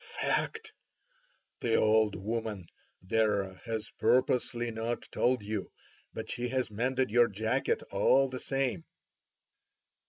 "Fact! 0.03 0.73
The 1.59 1.75
old 1.75 2.15
woman 2.15 2.65
there 3.03 3.53
has 3.65 3.91
purposely 3.99 4.71
not 4.71 5.03
told 5.11 5.43
you, 5.43 5.71
but 6.11 6.27
she 6.27 6.47
has 6.49 6.71
mended 6.71 7.11
your 7.11 7.27
jacket 7.27 7.83
all 7.91 8.27
the 8.27 8.39
same." 8.39 8.83